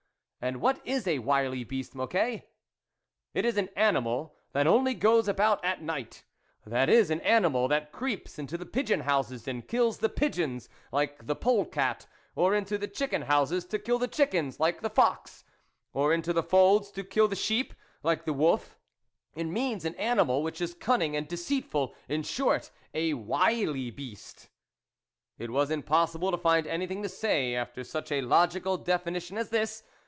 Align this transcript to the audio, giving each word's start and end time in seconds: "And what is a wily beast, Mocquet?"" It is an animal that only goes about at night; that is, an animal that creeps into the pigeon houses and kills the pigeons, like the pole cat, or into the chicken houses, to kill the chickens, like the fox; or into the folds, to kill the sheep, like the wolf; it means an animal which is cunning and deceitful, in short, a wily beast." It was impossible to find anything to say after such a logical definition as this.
"And 0.51 0.59
what 0.59 0.81
is 0.87 1.05
a 1.05 1.19
wily 1.19 1.63
beast, 1.63 1.93
Mocquet?"" 1.93 2.47
It 3.35 3.45
is 3.45 3.57
an 3.57 3.69
animal 3.75 4.35
that 4.53 4.65
only 4.65 4.95
goes 4.95 5.27
about 5.27 5.63
at 5.63 5.83
night; 5.83 6.23
that 6.65 6.89
is, 6.89 7.11
an 7.11 7.21
animal 7.21 7.67
that 7.67 7.91
creeps 7.91 8.39
into 8.39 8.57
the 8.57 8.65
pigeon 8.65 9.01
houses 9.01 9.47
and 9.47 9.67
kills 9.67 9.99
the 9.99 10.09
pigeons, 10.09 10.67
like 10.91 11.27
the 11.27 11.35
pole 11.35 11.63
cat, 11.63 12.07
or 12.35 12.55
into 12.55 12.79
the 12.79 12.87
chicken 12.87 13.21
houses, 13.21 13.65
to 13.65 13.77
kill 13.77 13.99
the 13.99 14.07
chickens, 14.07 14.59
like 14.59 14.81
the 14.81 14.89
fox; 14.89 15.43
or 15.93 16.11
into 16.11 16.33
the 16.33 16.41
folds, 16.41 16.89
to 16.93 17.03
kill 17.03 17.27
the 17.27 17.35
sheep, 17.35 17.71
like 18.01 18.25
the 18.25 18.33
wolf; 18.33 18.79
it 19.35 19.43
means 19.43 19.85
an 19.85 19.93
animal 19.97 20.41
which 20.41 20.59
is 20.59 20.73
cunning 20.73 21.15
and 21.15 21.27
deceitful, 21.27 21.93
in 22.09 22.23
short, 22.23 22.71
a 22.95 23.13
wily 23.13 23.91
beast." 23.91 24.49
It 25.37 25.51
was 25.51 25.69
impossible 25.69 26.31
to 26.31 26.37
find 26.39 26.65
anything 26.65 27.03
to 27.03 27.09
say 27.09 27.53
after 27.53 27.83
such 27.83 28.11
a 28.11 28.21
logical 28.21 28.75
definition 28.79 29.37
as 29.37 29.49
this. 29.49 29.83